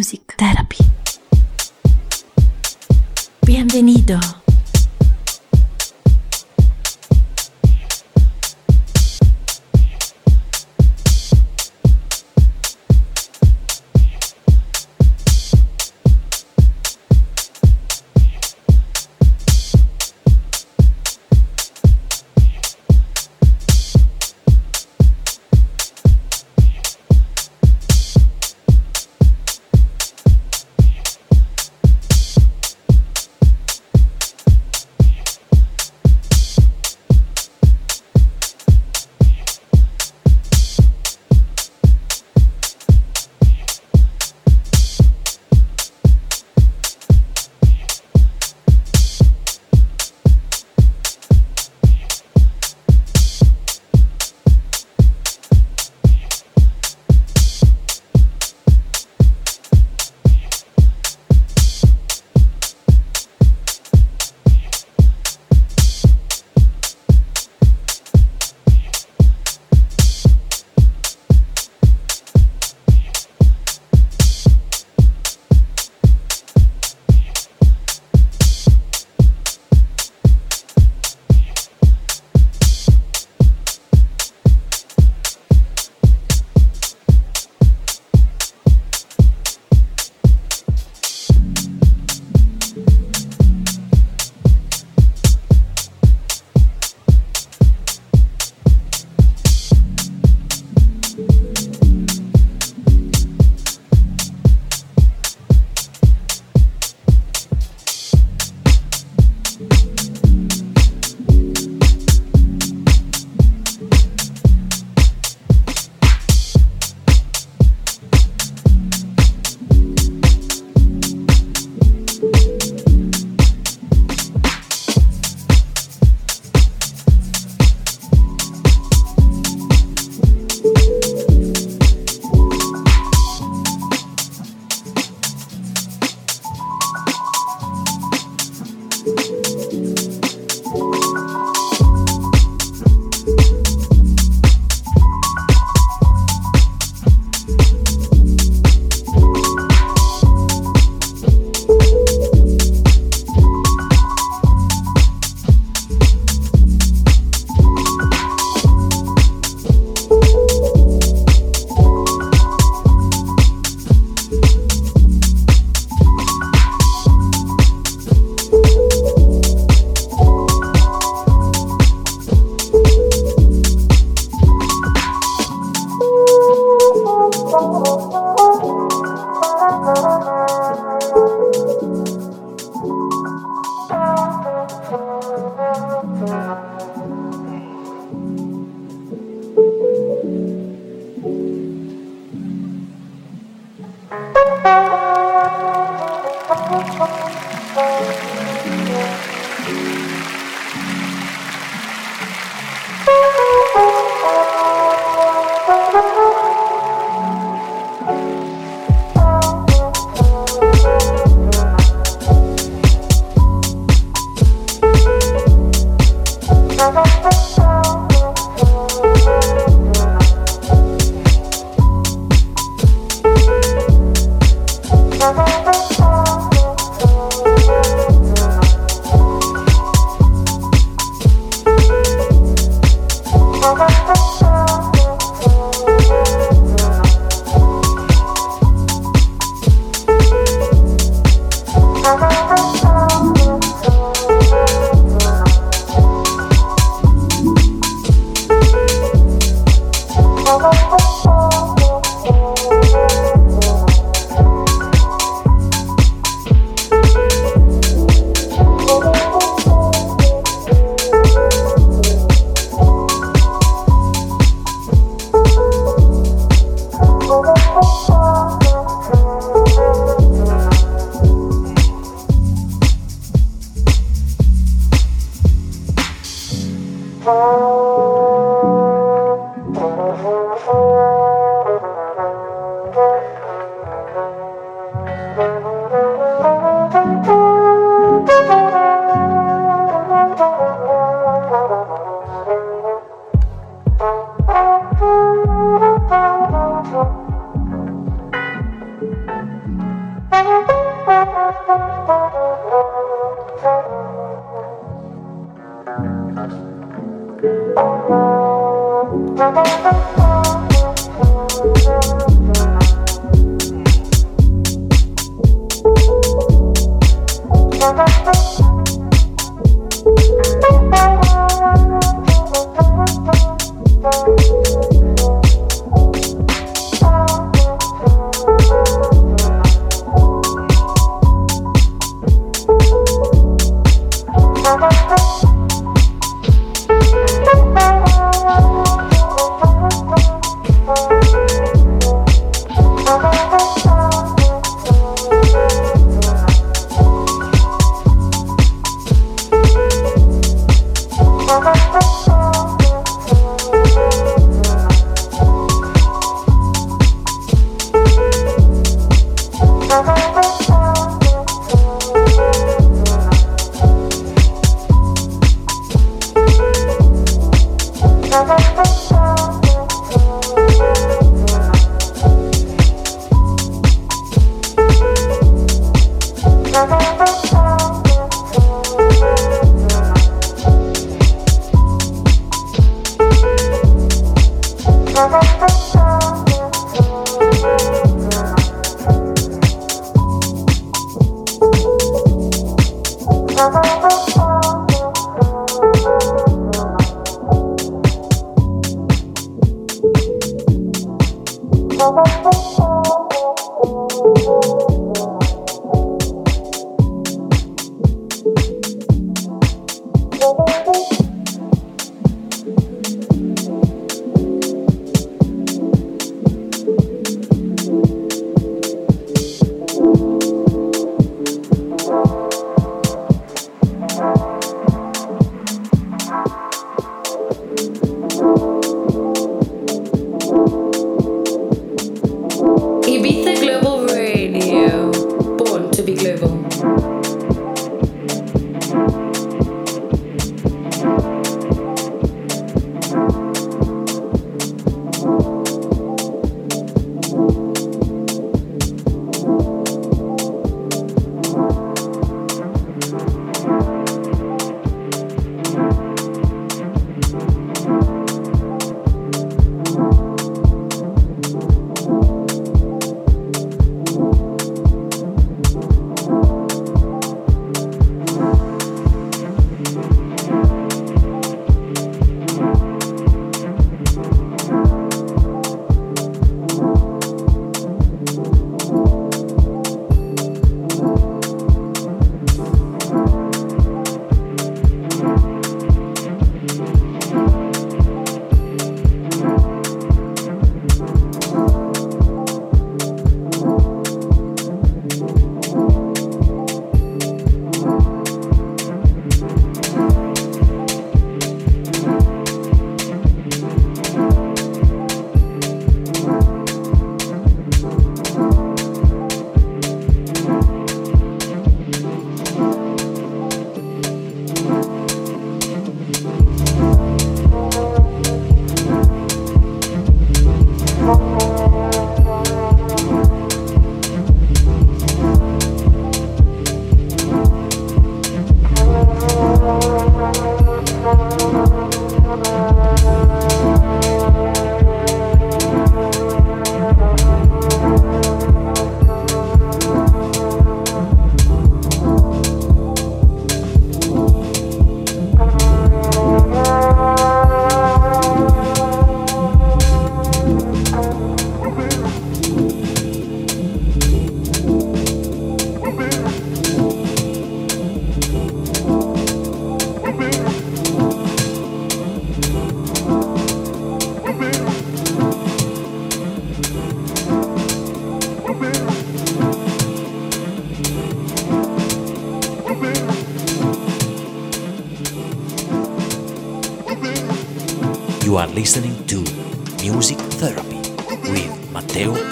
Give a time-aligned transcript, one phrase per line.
[0.00, 0.78] Music Therapy.
[3.42, 4.39] Bienvenido.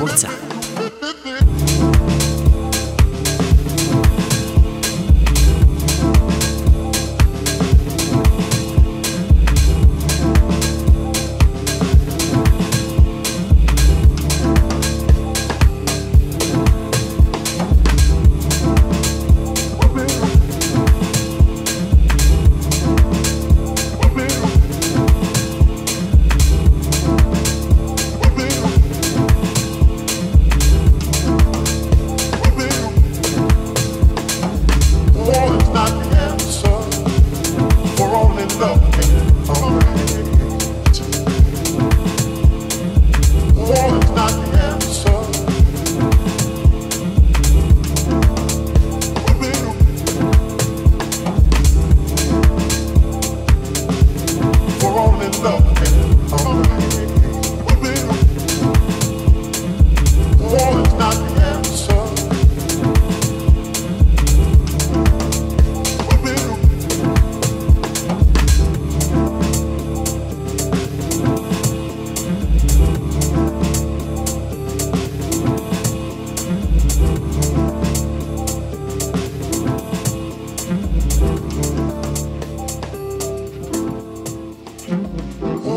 [0.01, 0.48] 我在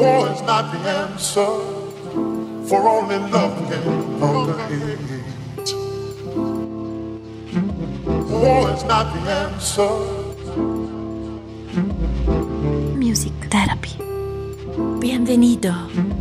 [0.01, 0.45] Matteo Ponzano.
[0.45, 1.51] not the answer,
[2.67, 5.71] for only love can conquer hate.
[8.29, 9.91] War is not the answer.
[12.97, 13.97] Music Therapy.
[14.99, 16.20] Bienvenido.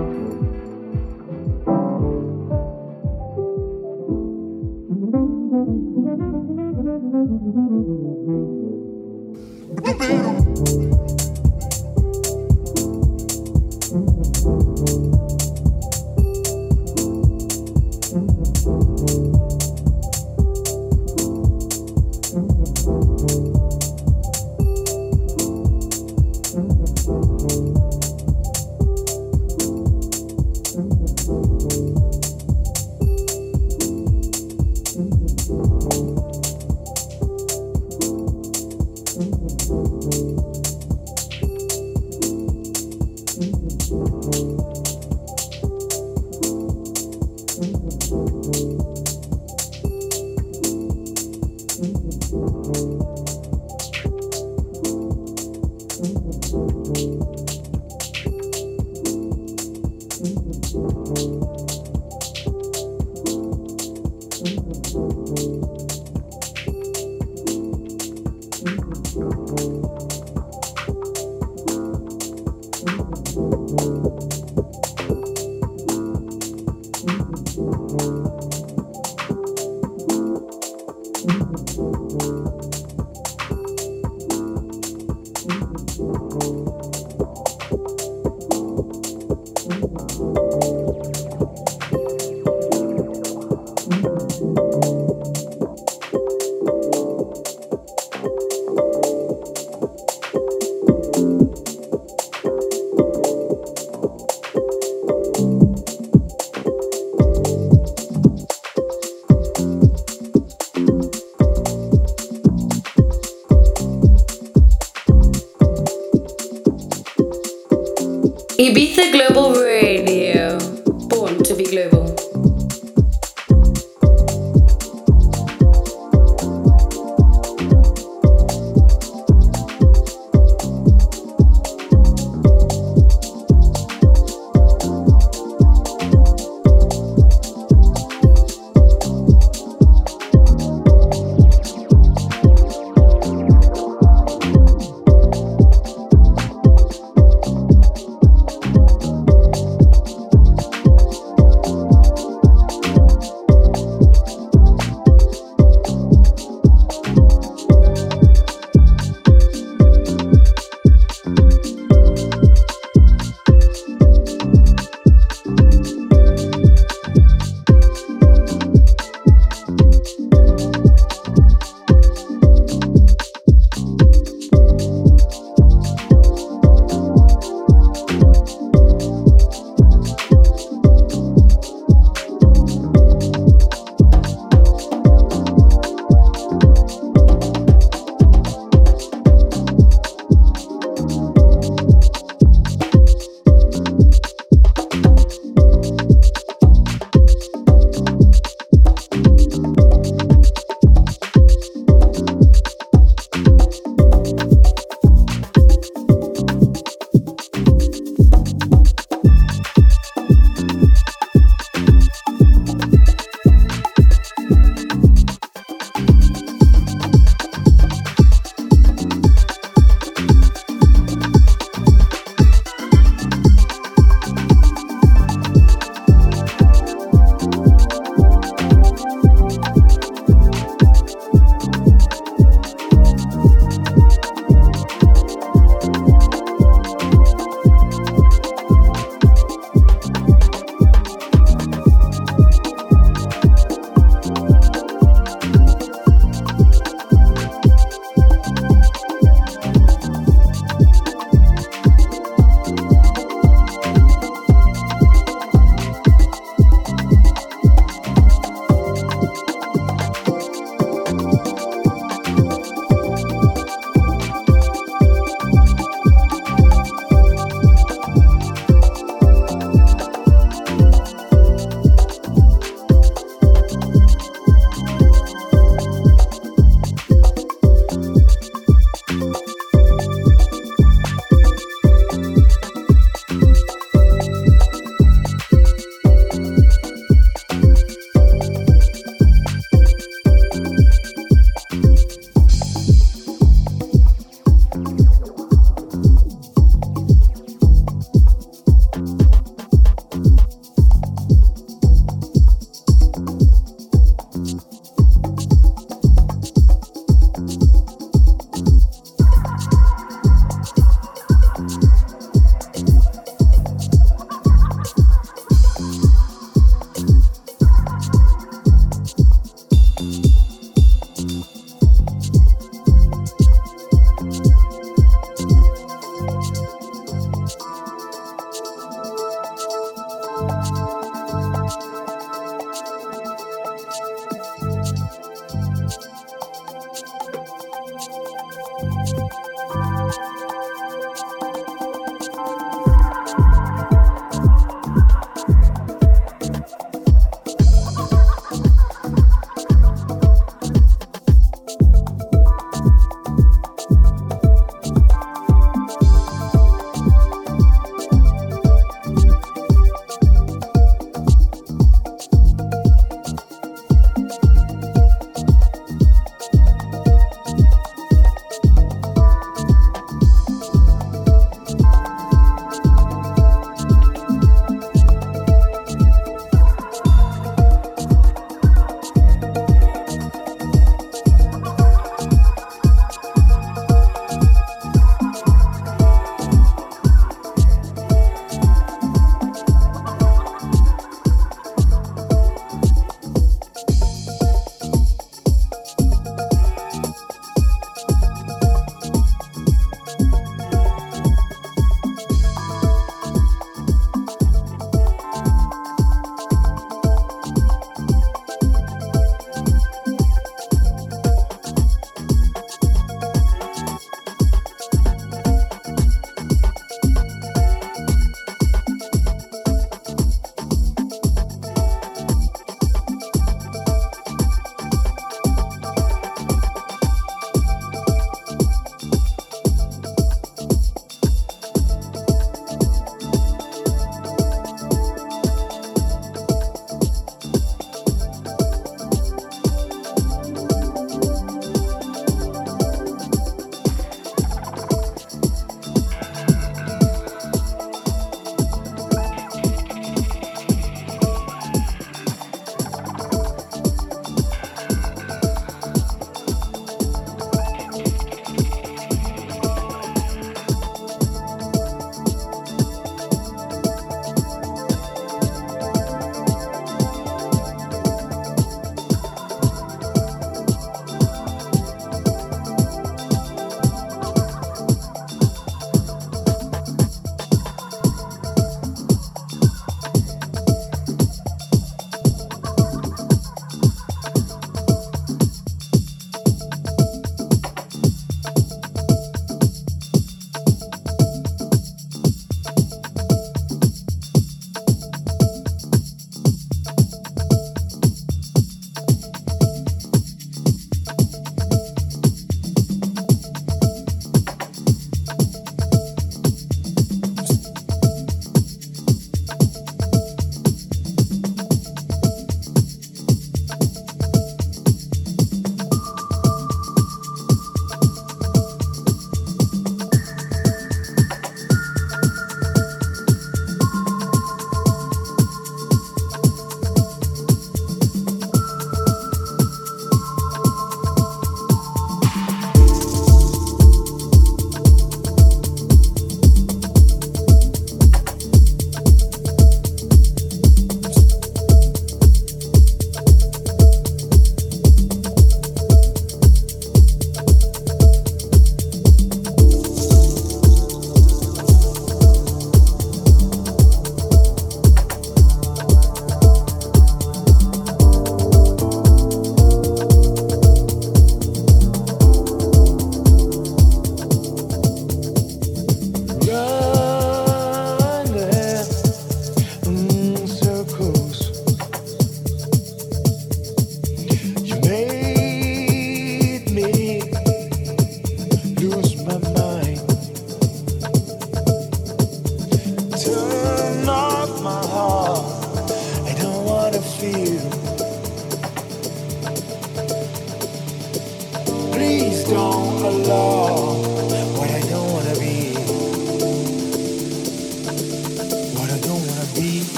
[119.09, 119.30] the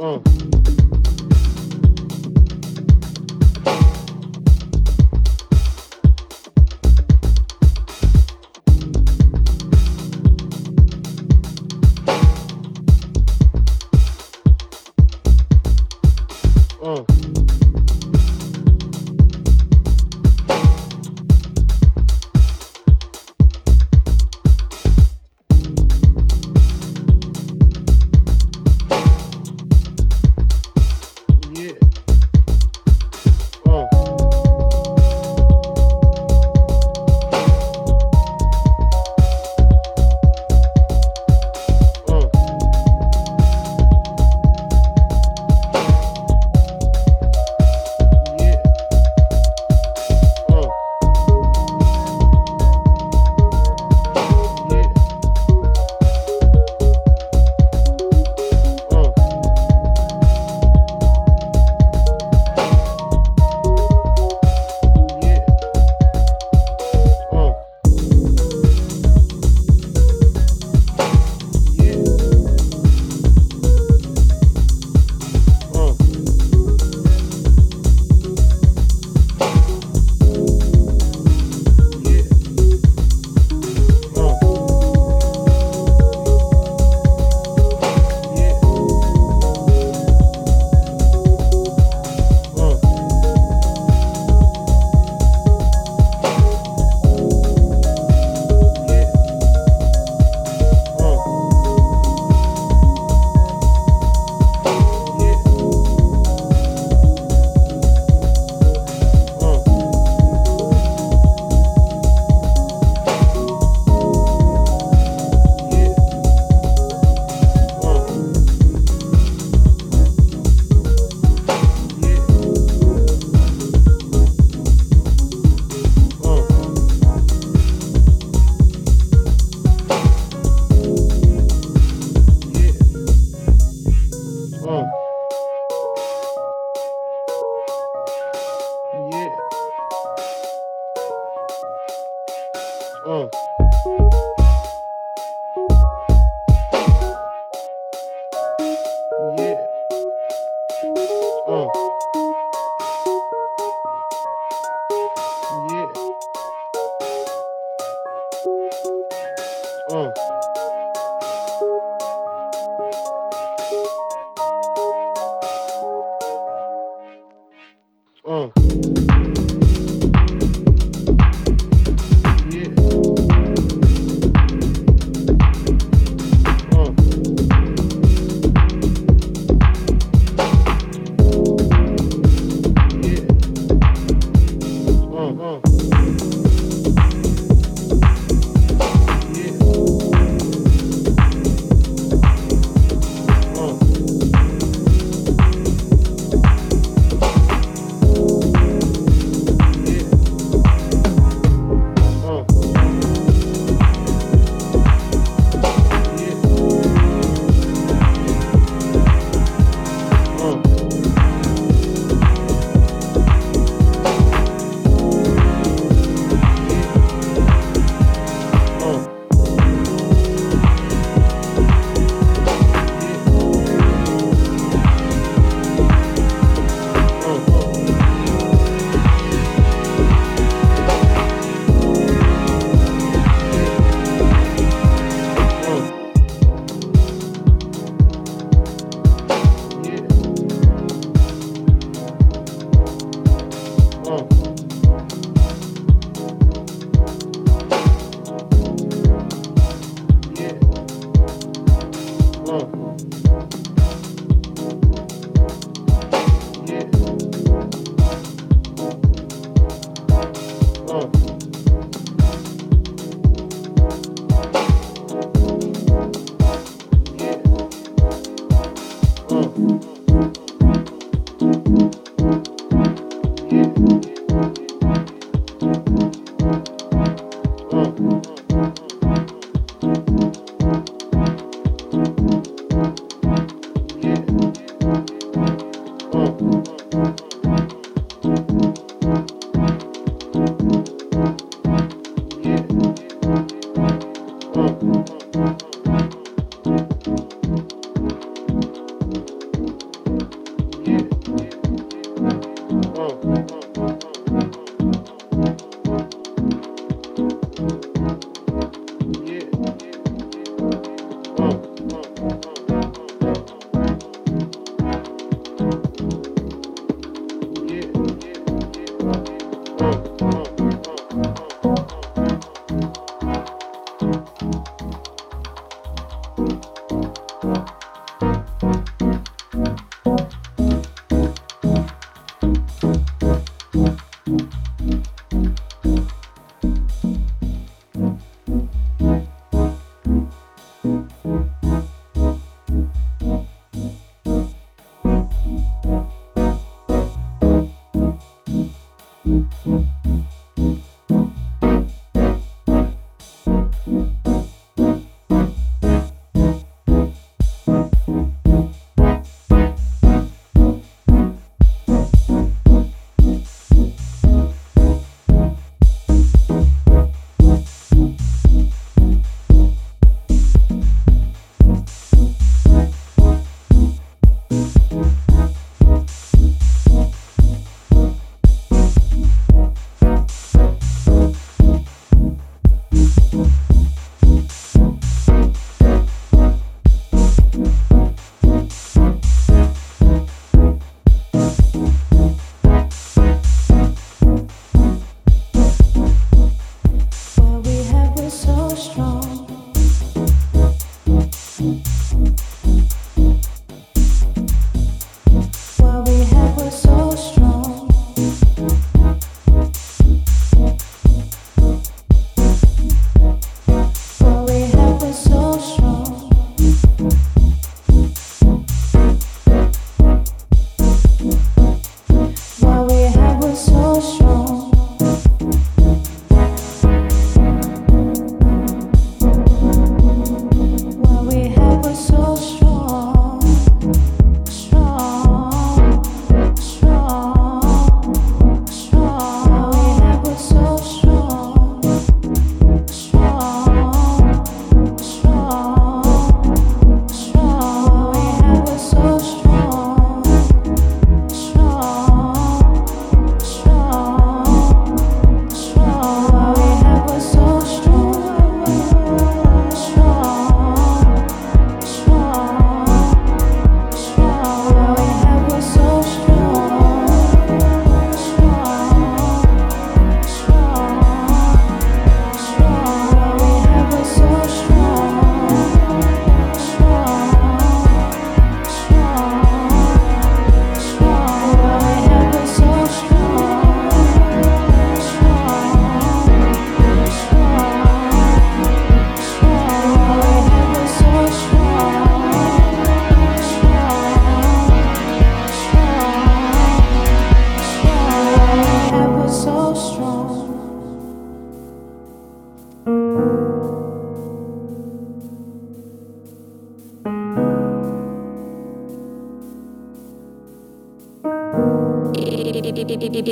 [0.00, 0.59] Hum.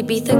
[0.08, 0.37] Ibiza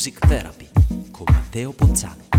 [0.00, 0.66] Music Therapy
[1.10, 2.29] con Matteo Ponzano.